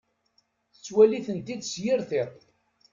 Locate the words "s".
1.71-1.73